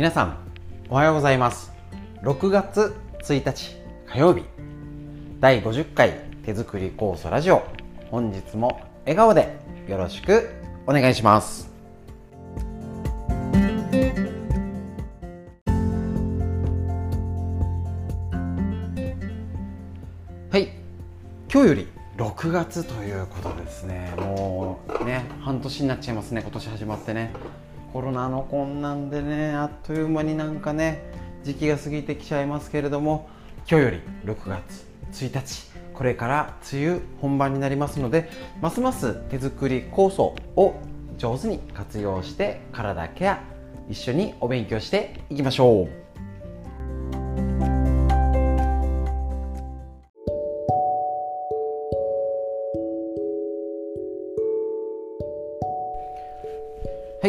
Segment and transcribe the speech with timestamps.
[0.00, 0.38] 皆さん
[0.88, 1.74] おはようございます。
[2.22, 3.76] 6月1日
[4.06, 4.44] 火曜日。
[5.40, 7.62] 第50回手作り酵素ラジオ。
[8.10, 10.48] 本日も笑顔でよろしく
[10.86, 11.70] お願いします。
[20.50, 20.70] はい。
[21.52, 24.14] 今日より6月ということですね。
[24.16, 26.40] もうね半年になっちゃいますね。
[26.40, 27.34] 今年始まってね。
[27.92, 31.02] コロナの困難でねあっという間になんかね
[31.42, 33.28] 時期が過ぎてきちゃいますけれども
[33.68, 40.74] 今日より6月1日これから梅雨本番になりますのでますます手作り酵素を
[41.18, 43.42] 上手に活用して体ケア
[43.88, 45.99] 一緒にお勉強していきましょう。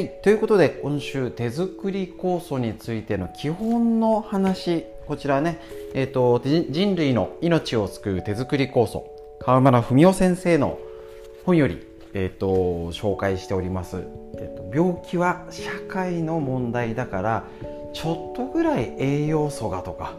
[0.02, 5.60] はい、ということで今週手作り酵素についての基本の話こちらね、
[5.94, 9.06] えーと、人類の命を救う手作り酵素。
[9.40, 10.80] 川村文夫先生の
[11.46, 11.86] 本より、
[12.16, 12.48] えーと、
[12.94, 13.98] 紹介しております、
[14.40, 17.44] えーと、病気は社会の問題だから
[17.94, 20.16] ちょっとぐらい栄養素がとか、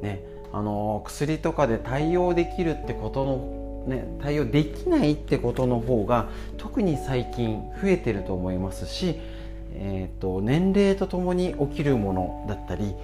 [0.00, 9.16] ね、あの薬とかで対応できるってことのね、対応できないってことの方が特に最近増えてると思いますし、
[9.74, 12.94] えーと、年齢とともに起きるものだったり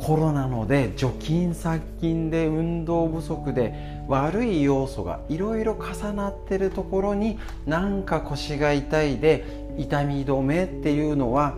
[0.00, 3.72] コロナので除菌殺菌で運動不足で
[4.08, 9.44] 悪い要素がいろいろ重なってるところになんか腰が痛いで
[9.78, 11.54] 痛み止めっていうのは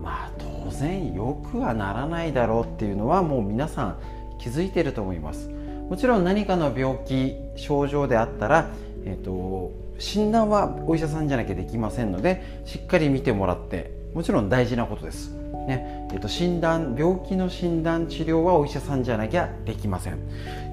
[0.00, 3.98] まあ当然よくはならないだろうっていうのはもう皆さん
[4.38, 5.50] 気づいてると思います。
[5.88, 8.70] もちろん何かの病気症状であったら、
[9.04, 15.30] えーと、診断はお医者さんじゃなきゃできませんのでしっかり見てもらってもちろん大事なことです、
[15.66, 16.08] ね。
[16.12, 20.18] えーと、診断病気の診断治療はお医者さんじゃなきゃできません。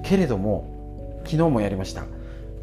[0.04, 2.04] けれども昨日もやりました。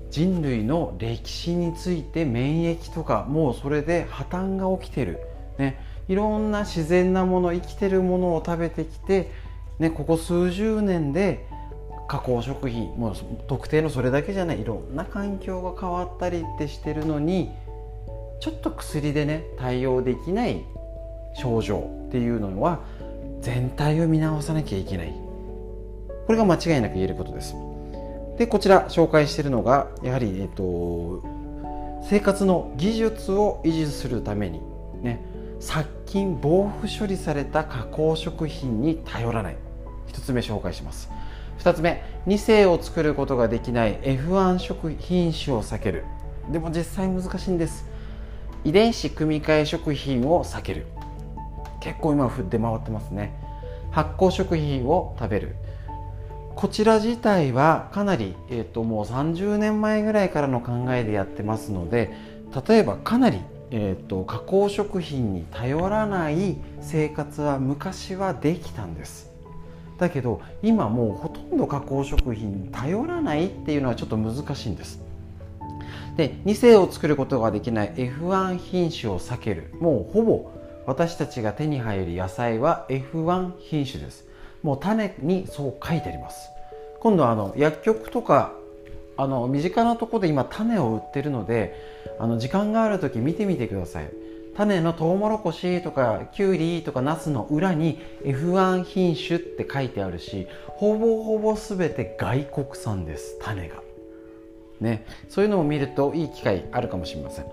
[0.10, 5.20] 人類の歴史について免疫とかもうそれで破綻が起きてる、
[5.58, 9.32] ね、いろんな自然なもの生きてるものを食べてきて、
[9.80, 11.47] ね、ここ数十年で
[12.08, 13.16] 加工食品もう
[13.48, 17.52] 特定のそれだけじゃないいろんな環境が変わったりってしてるのに
[18.40, 20.64] ちょっと薬でね対応できない
[21.36, 22.80] 症状っていうのは
[23.42, 25.14] 全体を見直さなきゃいけない。
[26.26, 27.56] これが間違いなく言えることです。
[28.38, 31.24] でこちら紹介しているのがやはり、えっと、
[32.08, 34.62] 生活の技術を維持するために
[35.02, 35.22] ね
[35.60, 39.58] 殺菌防腐処理された加工食品に頼らない。
[40.08, 41.10] 1つ目紹介します。
[41.60, 46.06] 2つ目2世を作ることができない F1 食品種を避ける。
[46.52, 47.86] でも実際難しいんです。
[48.64, 50.86] 遺伝子組み換え食品を避ける。
[51.80, 53.34] 結構今出回ってますね。
[53.92, 55.56] 発酵食品を食べる。
[56.56, 62.12] こちら自体はかなり、えーと、もう30年前ぐらいからの考えでやってますので
[62.68, 69.37] 例えばかなり、えーと加工食品に頼らない生活は昔はできたんです。
[69.98, 75.02] だけど今もうほとんど加工食品に頼らないっていうのはちょっと難しいんです。
[76.16, 79.72] で2世を作ることができない F1 品種を避ける。
[79.80, 80.52] もうほぼ
[80.86, 84.26] 私たちが手に入る野菜は F1 品種です。
[84.64, 86.50] もう種にそう書いてあります。
[87.00, 88.54] 今度はあの薬局とか
[89.18, 91.76] あの身近なとこで今種を売ってるので
[92.20, 94.10] あの時間がある時見てみてください。
[94.58, 103.84] 種のトウモロコシとかキュウリとかナスの裏に F1 品種って書いてあるしほぼほぼ全て外国産です種が。
[104.80, 105.06] ね。
[105.30, 107.46] そういうのを見るといい機会あるかもしれません。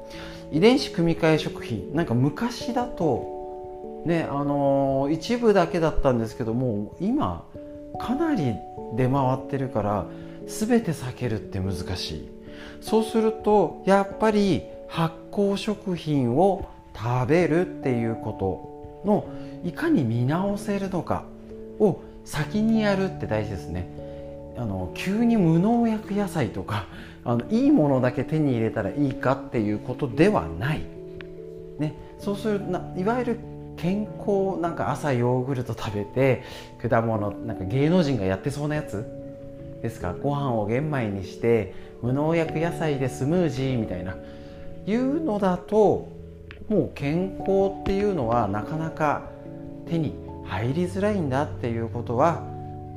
[0.50, 1.94] 遺伝子組み換え食品。
[1.94, 7.44] なんか昔だとねあのー、一部だけだったんですけども今
[8.00, 8.54] かなり
[8.96, 10.06] 出回ってるから
[10.46, 12.30] 全て避けるって難しい。
[12.80, 19.26] そうするとやっぱり発酵食品を食べるっていうことの
[19.64, 21.24] いかに見直せるのか
[21.78, 23.88] を先にやるって大事ですね。
[24.56, 26.86] あの急に無農薬野菜とか
[27.24, 30.80] あのいいものだけ手に入れたらいいかっていうことではない。
[31.78, 33.38] ね、そうするないわゆる
[33.76, 36.42] 健康なんか朝ヨーグルト食べて
[36.88, 39.04] 果物なんか芸能人がやってそうなやつ？
[39.82, 44.16] ですかご飯を玄米にして無農薬野菜でスムージーみたいな
[44.86, 46.08] いうのだと
[46.68, 49.30] もう健康っていうのはなかなか
[49.86, 50.14] 手に
[50.44, 52.42] 入りづらいんだっていうことは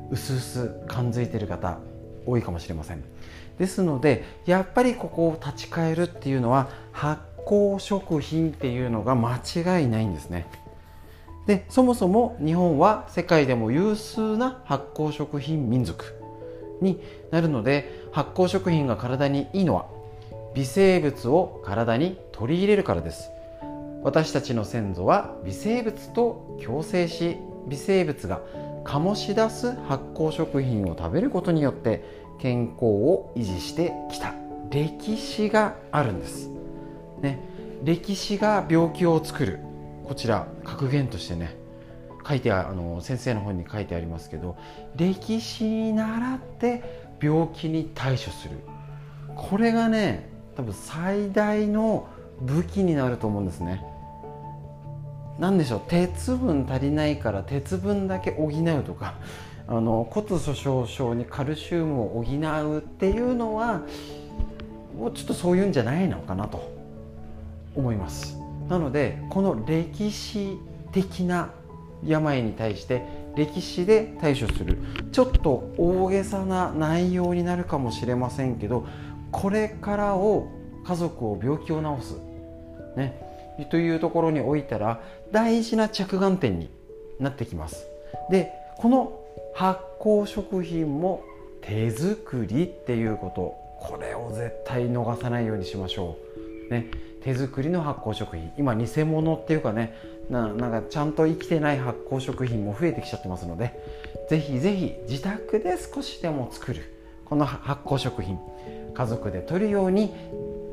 [0.10, 1.80] うすうす感づいてる方
[2.26, 3.04] 多いかもしれません。
[3.58, 10.48] ですのでやっぱりここを立ち返るっていうのは発酵食品っていうのが間違いないんですね。
[11.48, 16.14] でそもそも日本は世界でも有数な発酵食品民族
[16.82, 19.88] になるので発酵食品が体にいいのは
[20.54, 23.32] 微生物を体に取り入れるからです。
[24.08, 27.36] 私たちの先祖は微生物と共生し
[27.68, 28.40] 微生物が
[28.86, 32.06] 醸し出す発酵食品を食べることによって
[32.40, 34.34] 健康を維持してきた。
[34.70, 36.50] 歴史があるんです、
[37.20, 37.42] ね、
[37.84, 39.60] 歴史が病気を作る。
[40.06, 41.58] こちら格言としてね。
[42.26, 44.56] 書いてあの先生の本に書いてありますけど
[44.96, 48.56] 歴史に倣って病気に対処する。
[49.36, 52.08] これがね多分最大の
[52.40, 53.84] 武器になると思うんですね。
[55.40, 59.16] 何でしょう鉄分足りないから鉄分だけ補うとか
[59.68, 63.82] あの骨粗しょう症にカルシウムを補うっていうのは
[64.98, 66.72] もうちょっとそういうんじゃないのかなと
[67.76, 68.38] 思います。
[68.70, 70.58] なのでこの歴史
[70.92, 71.50] 的な
[72.06, 73.04] 病に対して
[73.36, 74.78] 歴史で対処する。
[75.12, 78.86] ちょっと大げさな内容になるかもしれませんけど
[79.32, 80.48] これからを
[80.86, 82.20] 家族を病気を治す、
[82.96, 83.27] ね、
[83.66, 85.02] というところにおいたら
[85.32, 86.70] 大事な着眼点に
[87.20, 87.88] なってきます。
[88.30, 89.20] でこの
[89.56, 91.24] 発酵食品も
[91.62, 93.68] 手作りっていうこと。
[93.80, 96.18] これを絶対逃さないようにしましょ
[96.70, 96.88] う、ね、
[97.22, 98.52] 手作りの発酵食品。
[98.58, 99.94] 今偽物っていうかね
[100.30, 103.80] なんかちゃんと生きてない発酵食品も増えてきちゃってますので
[104.30, 106.84] ぜひぜひ自宅で少しでも作る
[107.24, 108.40] この発酵食品
[108.94, 110.14] 家族で取るように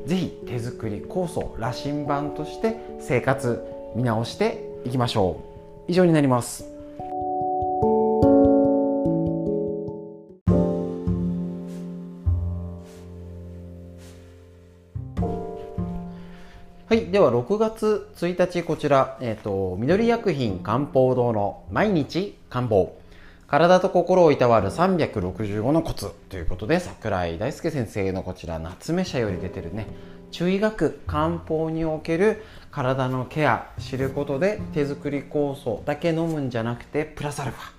[0.05, 3.63] ぜひ手作り酵素羅針盤として生活
[3.95, 5.41] 見直していきましょ
[5.87, 5.91] う。
[5.91, 6.65] 以上になります。
[16.87, 22.95] はい、では6月1日こちら、えーと、緑薬品漢方堂の毎日漢方。
[23.47, 29.87] 体と心をいたわる365のコツということで桜井大輔先生のこちら夏目社より出てるね
[30.31, 37.71] 中医学漢方における体のケア知ることで手作り酵素だけ飲むんじゃなくてプラスアルファ、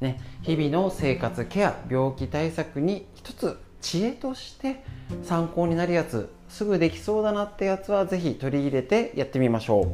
[0.00, 4.82] ね、日々の生活ケア病気対策に一つ知恵として
[5.22, 9.86] 参考になるやつすぐできそうだなってやつはぜひ取り入れてやってみましょう。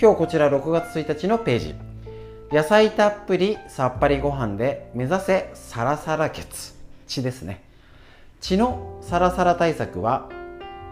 [0.00, 1.89] 今日こちら6月1日のページ。
[2.52, 6.74] 野菜たっぷりさっぱりご飯で目指せサラサラ血
[7.06, 7.62] 血ですね。
[8.40, 10.28] 血のサラサラ対策は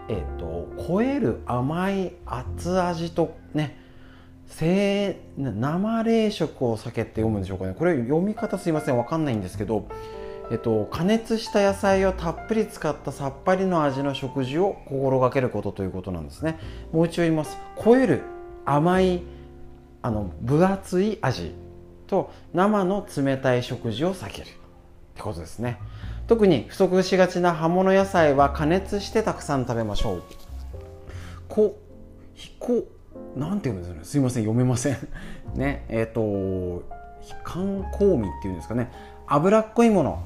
[0.07, 3.77] えっ、と超える甘い厚味とね
[4.57, 7.75] 生冷食を避けて読むんでしょうかね。
[7.77, 8.97] これ読み方すいません。
[8.97, 9.85] わかんないんですけど
[10.51, 16.57] えっと、加熱した野菜をたっぷり使ったさっぱりの味の食事を心がけることということなんですね。
[16.93, 17.57] もう一度言います。
[17.83, 18.21] 超える
[18.65, 19.21] 甘い
[20.01, 21.53] あの分厚い味
[22.07, 24.49] と生の冷たい食事を避けるっ
[25.15, 25.77] てことですね。
[26.27, 30.23] 特に不足しがちな葉物野菜は加熱してたくさん食べましょう。
[31.47, 31.77] こ
[32.35, 32.85] ひこ
[33.35, 34.05] なんて言うんですかね。
[34.05, 34.97] すいません読めません。
[35.55, 36.83] ねえっ、ー、と
[37.21, 38.91] 非寒香味っていうんですかね。
[39.27, 40.23] 脂っこいもの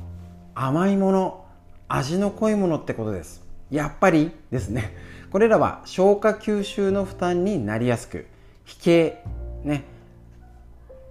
[0.56, 1.46] 甘いもの
[1.88, 3.44] 味の濃いものってことです。
[3.72, 4.96] やっぱりですね。
[5.32, 8.28] これらは消化吸収の負担になりやすく
[8.66, 9.24] 脾形
[9.64, 9.86] ね。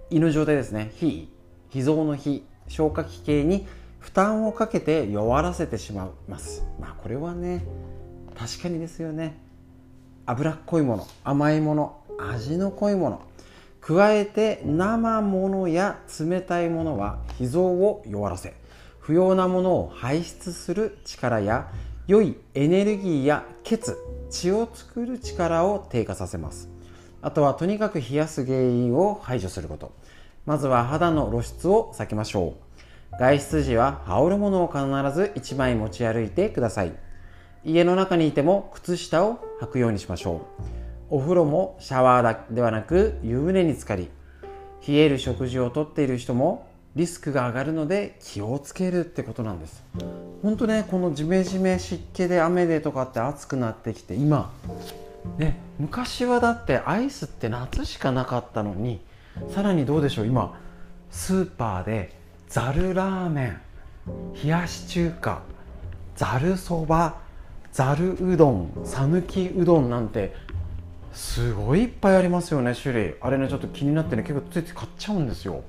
[0.09, 0.91] 胃の状態ですね。
[0.99, 1.29] 脾
[1.69, 3.67] 脾臓の脾消化器系に
[3.99, 6.63] 負担をかけて弱らせてしまいます。
[6.79, 7.65] まあこれはね
[8.35, 9.37] 確かにですよね。
[10.25, 13.21] 脂っこいもの甘いもの味の濃いもの。
[13.85, 18.53] 加えて生ものや冷たいものは脾臓を弱らせ
[18.99, 21.69] 不要なものを排出する力や
[22.07, 23.97] 良いエネルギーや血
[24.29, 26.72] 血を作る力を低下させます。
[27.23, 29.93] あとはとにかく冷やす原因を排除すること。
[30.45, 32.55] まずは肌の露出を避けましょ
[33.13, 33.17] う。
[33.17, 34.79] 外出時は羽織るものを必
[35.15, 36.91] ず1枚持ち歩いてください。
[37.63, 40.63] 家の中にいても靴下を履くようにしましょう。
[41.09, 44.09] お風呂もシャワーではなく湯船に浸かり
[44.85, 49.81] 冷える食事をとっている人もリスクが上がるので気をつけるってことなんです。
[50.41, 54.51] 本当ねこのジメジメ湿気で雨でとかって暑くなってきて今
[55.37, 59.01] ね昔はだってアイスって夏しかなかったのに
[59.49, 60.59] さらにどうでしょう今
[61.09, 62.15] スーパーで
[62.47, 63.61] ざるラーメン
[64.43, 65.41] 冷やし中華
[66.15, 67.21] ざるそば
[67.71, 70.35] ざるうどん讃岐うどんなんて
[71.13, 73.15] すごいいっぱいありますよね種類。
[73.21, 75.63] あれねちょっと気になってね結構ついつい買っちゃうんですよ。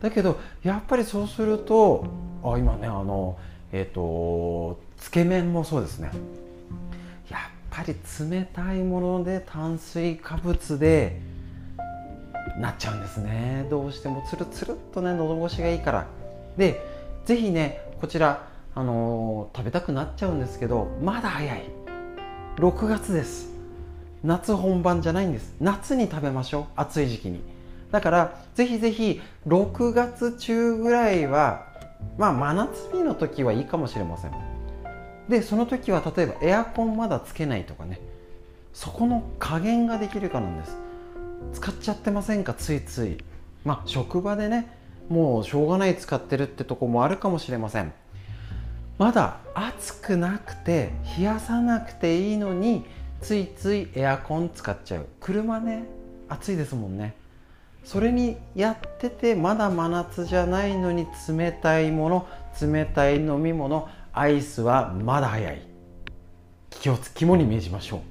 [0.00, 2.06] だけどやっぱりそうすると
[2.44, 3.36] あ今ねあの
[3.72, 6.10] えっ、ー、とつけ麺もそうですね。
[7.78, 11.20] やっぱり冷たいもので炭水化物で
[12.58, 13.68] なっちゃうんですね。
[13.70, 16.06] どうしてもつるつるっとね喉越しがいいから。
[16.56, 16.84] で
[17.24, 21.62] 是非ねこちらあのー、食べたくなっちゃうんですけどまだ早い。
[22.56, 23.52] 6月です。
[24.24, 25.54] 夏本番じゃないんです。
[25.60, 27.40] 夏に食べましょう暑い時期に。
[27.92, 31.68] だからぜひぜひ6月中ぐらいは
[32.16, 34.47] まあ真夏日の時はいいかもしれません。
[35.28, 38.00] でその時は例えばエアコンまだつけないとかね。
[38.72, 40.76] そこの加減ができるかなんです。
[41.54, 42.54] 使っちゃってませんか？
[42.54, 43.18] ついつい。
[43.64, 44.68] まあ職場でね
[45.08, 47.92] もうしょうがない使ってるってとこもあるかもしれません。
[48.98, 52.84] まだ暑くなくて冷やさなくていいのに
[53.20, 55.06] ついついエアコン使っちゃう。
[55.20, 55.84] 車ね
[56.28, 57.14] 暑いですもんね。
[57.84, 62.28] それにやっててまだ真夏じゃないのに冷たいもの
[62.60, 65.62] 冷たい飲み物アイスはまだ早い。
[66.70, 68.02] 気をつ肝に銘じましょ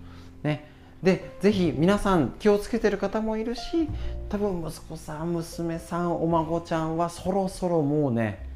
[0.44, 0.48] う。
[0.48, 0.70] ね。
[1.04, 3.88] でぜひ皆さん気をつけてる方もいるし
[4.30, 8.48] 多分息子さん娘さんお孫ちゃんはそろそろもうね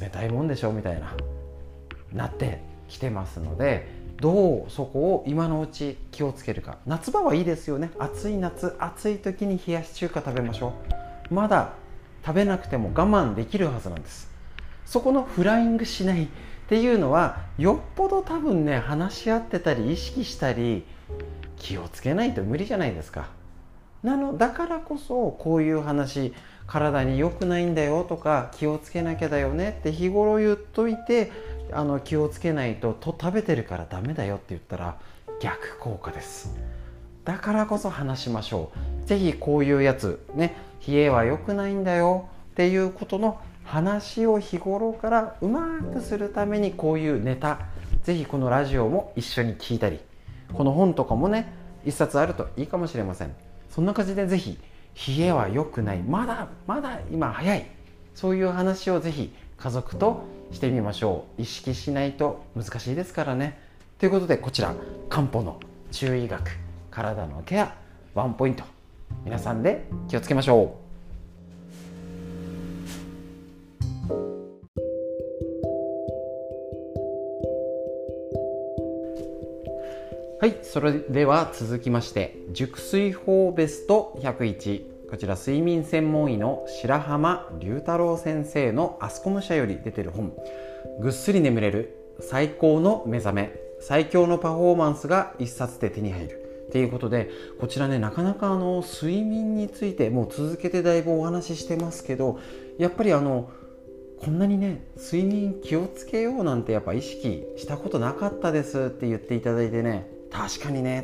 [0.00, 1.12] 冷たいもんでしょみたいな
[2.12, 3.88] なってきてますので
[4.20, 6.78] どうそこを今のうち気をつけるか。
[6.86, 7.90] 夏場はいいですよね。
[7.98, 10.74] 暑い夏暑い時に冷やし中華食べましょ
[11.30, 11.34] う。
[11.34, 11.72] まだ
[12.24, 14.29] 食べなくても我慢できるはずなんです。
[14.90, 16.28] そこのフライングしないっ
[16.68, 20.84] ていうのはよっぽど多分ね話し合ってたり意識したり
[21.56, 23.28] 気をつけないと無理じゃないですか。
[24.02, 26.34] なのだからこそこういう話
[26.66, 31.30] 体に良くないんだよとか気をつけなきゃだよねって日頃言っといて
[31.70, 34.98] あの気をつけないとと食べてるからダメだよって言ったら
[35.40, 36.56] 逆効果です。
[37.24, 38.72] だからこそ話しましょ
[39.04, 39.06] う。
[39.06, 43.38] 是非こういうやつね冷えは良くないんだよっていうことの
[43.70, 47.60] 話を日頃からうまくするためにこういうネタ
[48.02, 50.00] 是非このラジオも一緒に聞いたり
[50.52, 51.52] この本とかもね
[51.86, 53.34] 一冊あるといいかもしれません。
[53.68, 54.58] そんな感じで是非
[55.18, 57.64] 冷えは良くないまだまだ今早い
[58.16, 61.42] そういう話を是非家族としてみましょう。
[61.42, 63.60] 意識しないと難しいですからね。
[64.00, 64.74] ということでこちら
[65.08, 65.60] 漢方の
[65.92, 66.42] 中医学
[66.90, 67.72] 体のケア
[68.14, 68.64] ワンポイント。
[69.24, 70.89] 皆さんで気をつけましょう。
[80.40, 90.32] はい、それでは続きまして熟睡法ベスト101こちら睡眠専門医の白浜龍太郎先生のアスコム社より出てる本。
[90.98, 96.64] ぐっすり眠れる最高の目覚め最強のパフォーマンスが一冊で手に入る。
[96.68, 97.28] っていうことで
[97.60, 102.40] こちらねなかなかあの睡眠についてもう続けてだいぶお話ししてますけど
[102.78, 103.50] やっぱりあの
[104.18, 111.00] こんなにね睡眠気をつけようなんてやっぱ意識したことなかったですって言っていただいてね確かにね。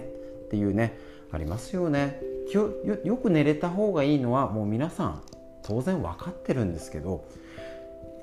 [0.46, 0.96] っていうね
[1.32, 2.20] ありますよね。
[2.52, 2.70] よ
[3.04, 5.22] よく寝れた方がいいのはもう皆さん
[5.64, 7.24] 当然分かってるんですけど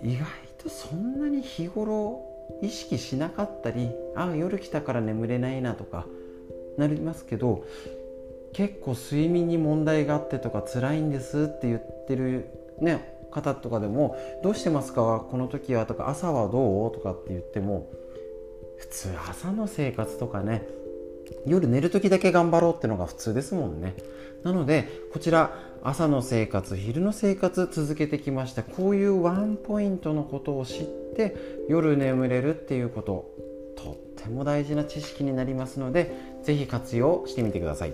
[0.02, 0.26] 意外
[0.58, 2.24] とそんなに日頃
[2.62, 6.06] 意識しなかったりああ夜来たから眠れないなとか
[6.78, 7.66] なりますけど
[8.54, 12.48] 結構睡眠に問題があってとか辛いんですって言ってる、
[12.80, 15.26] ね、方とかでも「どうしてますか？
[15.30, 17.90] この時は」とか「朝はどう?」とかって言っても
[18.78, 20.66] 普通朝の生活とかね
[21.46, 23.96] 夜寝る時だけ頑張ろうってのが普通ですもんね。
[24.44, 28.64] なのでこちら朝の生活昼の生活続けてきました。
[28.64, 30.84] こういうワンポイントのことを知っ
[31.16, 31.36] て
[31.70, 33.30] 夜眠れるっていうこと
[33.76, 37.94] とっても大事な知識になりますので是非活用してみてください。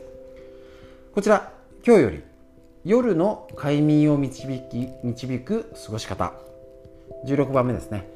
[1.13, 1.51] こちら
[1.85, 2.23] 今日より
[2.85, 6.33] 夜の快眠を導き導く過ごし方。
[7.25, 8.07] 16番目ですね。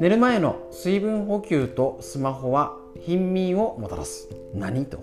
[0.00, 4.28] 寝る前の水分補給とスマホは貧民をもたらす。
[4.54, 4.86] 何？
[4.86, 4.98] と。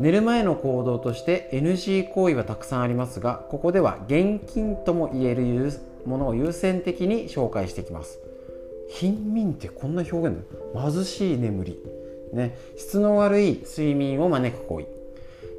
[0.00, 5.72] 寝る前の行動として NG 行為はたくさんありますがここでは現金とも言える
[6.06, 8.18] ものを優先的に紹介していきます。
[8.88, 10.38] 貧民ってこんな表現
[10.74, 11.78] だ貧しい眠り、
[12.32, 14.86] ね、質の悪い睡眠を招く行為。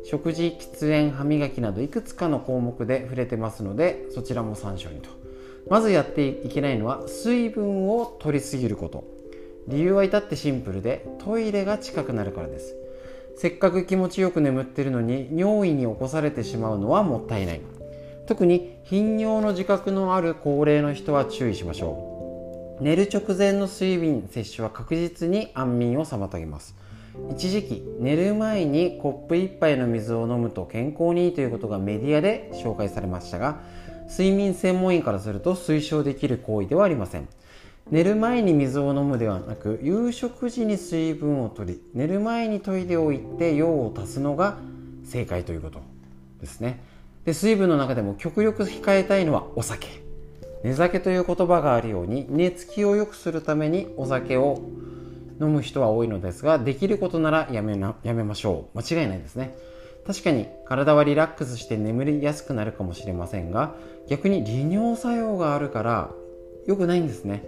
[0.04, 5.10] 食事喫煙歯磨きなどいくつかの項目で触れてますのでそちらも参照にと。
[5.70, 9.21] まずやっていけないのは水分を取りすぎること。
[9.68, 12.76] 理由は至ってシンプルでトイレが近くなるからです。
[13.38, 17.62] せっかく気持ちよく眠ってるのに尿意に起こされてしまうのはもったいない。
[18.28, 22.84] 特に頻尿の自覚のある高齢の人は注意しましょう。
[22.84, 26.76] 寝る直前の水分摂取は確実に安眠を妨げます。
[27.32, 33.60] 一時期寝る前にコップ1杯の水を飲むと健康にいいということがメディアで紹介されましたが
[34.10, 37.28] 睡眠専門医からすると推奨できる行為ではありません。
[37.92, 44.58] 寝る前に水を飲むではなく夕食時に水分を取り寝る前にトイレを行って用を足すのが
[45.04, 45.82] 正解ということ
[46.40, 46.80] ですね。
[47.26, 49.88] で水分の中でも極力控えたいのはお酒。
[50.64, 54.62] 寝酒という言葉があるように寝つきを良くするためにお酒を
[55.42, 58.78] 飲む人は多いのですができることならやめなやめましょう。
[58.78, 59.54] 間違いないですね。
[60.08, 63.76] 確かに体はリラックスして眠りやすくなるかもしれませんが
[64.08, 66.12] 逆に利尿作用があるから
[66.66, 67.44] 良くないんですね。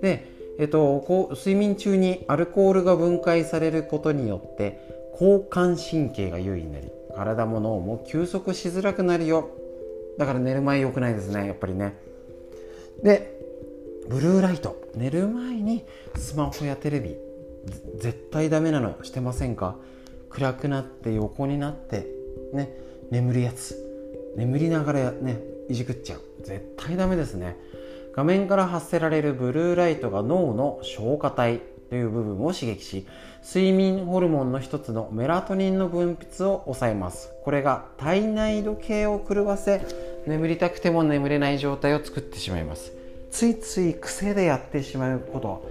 [0.00, 0.26] で、
[0.58, 4.80] えっと、こう睡眠中にアルコールが分解されることによって
[5.12, 9.50] 交感神経が優位になり体も脳も休息しづらくなるよ。
[10.18, 11.96] だから寝る前良くないですねやっぱりね。
[13.02, 13.38] で
[14.08, 14.76] ブルーライト。
[14.94, 15.84] 寝る前に
[16.16, 17.16] スマホやテレビ
[17.98, 19.76] 絶対ダメなのしてませんか？
[20.30, 22.06] 暗くなって横になって
[22.52, 22.76] ね
[23.10, 23.76] 眠るやつ。
[24.36, 26.20] 眠りながらねいじくっちゃう。
[26.42, 27.56] 絶対ダメですね。
[28.18, 33.06] 画面から発せられるブルーライトが脳の消化体という部分を刺激し
[33.46, 37.30] 睡眠ホルモンの一つのメラトニンの分泌を抑えます。
[37.44, 39.86] これが体内時計を狂わせ
[40.26, 42.90] 眠りたくても眠れない状態を作ってしまいます。
[43.30, 45.70] ついつい癖でやってしまうこと。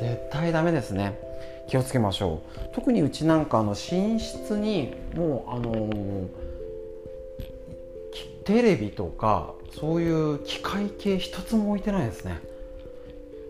[0.00, 1.18] 絶対ダメですね。
[1.66, 2.74] 気をつけましょう。
[2.76, 6.28] 特にうちなんかの寝室にもうあのー、
[8.44, 12.40] テレビとかそういう機械系一つも置いてないですね。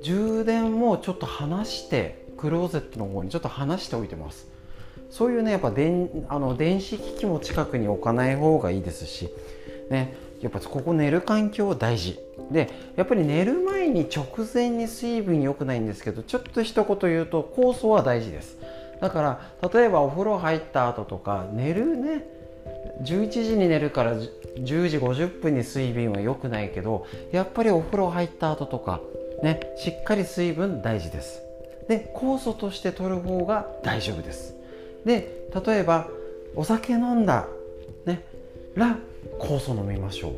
[0.03, 4.47] 充電もちょっと離してクローゼットの方にちょっと離しておいてます。
[5.11, 9.31] そういうねやっぱ電あの電子機器も近くに置かない方がいいですし
[9.91, 10.17] ね。
[10.41, 12.19] やっぱここ寝る環境大事。
[12.51, 18.59] でやっぱり寝る前に直前に水分良くないんですけどちょっと一言言うと酵素は大事です。
[19.01, 22.38] だから例えばお風呂入った後とか寝るね
[23.03, 29.01] 11時に寝るから10時50分に水分は良くないけどやっぱりお風呂入った後とか
[29.43, 31.43] ねしっかり水分大事です。
[31.89, 34.55] で酵素として取る方が大丈夫です。
[35.05, 36.09] で例えば
[36.55, 37.47] お酒飲んだ
[38.05, 38.23] ね
[38.75, 38.99] ら
[39.39, 40.33] 酵素飲みましょ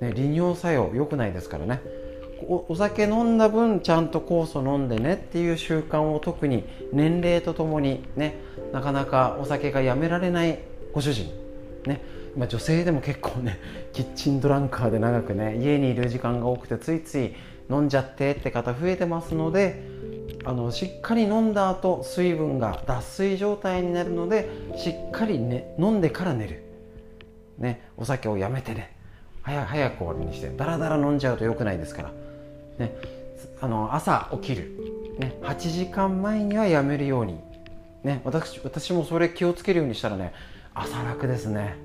[0.00, 1.80] う、ね、利尿作用良くないですからね。
[2.46, 8.36] お酒飲んだ分ちゃんと酵素飲んでねっていう習慣を特に年齢とともにね
[8.72, 10.60] なかなかお酒がやめられない
[10.92, 11.30] ご主人。
[11.86, 12.00] ね。
[12.36, 13.58] まあ、女性でも結構ね
[13.92, 17.34] キッチンドランカーで長くね家にいる時間が多くてついつい
[17.70, 19.82] 飲んじゃってって方増えてますので
[20.44, 26.62] あのしっかり飲んだ後水分が脱水状態になるのでしっかり、ね、飲んでから寝る、
[27.58, 28.96] ね、お酒をやめてね。
[29.42, 32.12] 早早く終わりにしてだらだら飲んじゃうと良くないですから、
[32.78, 32.94] ね、
[33.60, 34.70] あの朝起きる、
[35.18, 37.40] ね、8時間前にはやめるように、
[38.04, 40.34] ね、私私もそれ気をつけるようにしたらね
[40.80, 41.76] 朝楽ですね。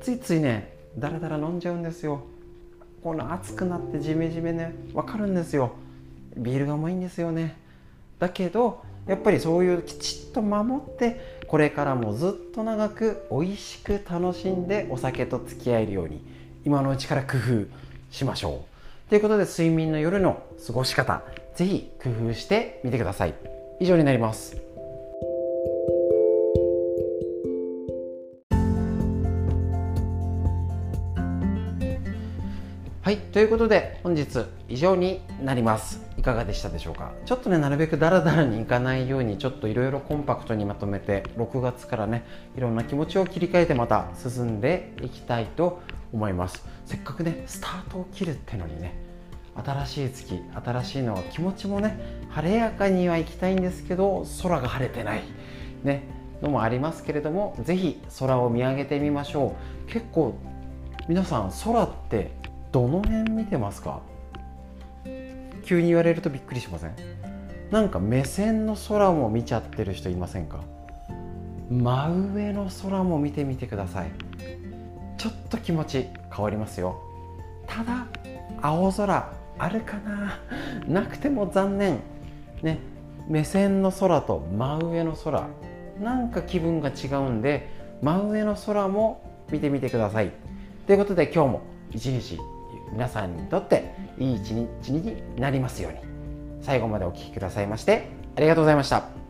[0.00, 2.24] ついついねだらだら飲んじゃうんですよ。
[3.02, 5.72] この暑くなってジメジメね分かるんですよ。
[6.36, 7.56] ビールがうまいんですよね。
[8.18, 16.24] だけどやっぱりそういうきちっと守ってこれからもずっと長く美味しく楽しんでお酒と付き合えるように
[16.64, 17.66] 今のうちから工夫
[18.10, 18.64] しましょ
[19.06, 19.10] う。
[19.10, 21.22] ということで睡眠の夜の過ごし方
[21.54, 23.34] 是非工夫してみてください。
[23.80, 24.71] 以上になります。
[33.02, 36.00] はいということで本日以上になります。
[36.18, 37.12] いかがでしたでしょうか？
[37.26, 42.24] ちょっとねなるべくダラダラにいかないようにちょっといろいろコンパクトにまとめて6月からね
[42.56, 46.64] いろんな気持ちを切り替えてまた進んでいきたいと思います。
[46.86, 48.94] せっかくねスタートを切るってのにね
[49.56, 51.98] 新しい月新しいのは気持ちもね
[52.30, 55.22] 晴れやかには行きたいんですけど空が晴れてない
[55.82, 56.04] ね
[56.40, 59.56] のもありますけれども是非空を見上げてみましょ
[59.88, 59.90] う。
[59.90, 60.36] 結構
[61.08, 62.40] 皆さん空って
[62.72, 64.00] どの辺見てますか？
[65.64, 66.94] 急に言われるとびっくりしません？
[67.70, 70.60] なんか目線の空も見ちゃってる人いませんか？
[71.70, 74.10] 真上の空も見てみてください。
[75.18, 76.98] ちょっと気持ち変わりますよ。
[77.66, 78.06] ただ
[78.62, 80.40] 青空あるかな？
[80.88, 82.00] なくても残念。
[82.62, 82.78] ね。
[83.28, 85.46] 目線の空と真上の空。
[86.00, 87.68] なんか気分が違うんで
[88.00, 90.32] 真上の空も見てみてください。
[90.86, 92.40] ということで今日も一日
[92.92, 95.98] 皆さんにとっていい一日になりますように
[96.60, 99.21] 最後までお聴きくださいましてありがとうございました。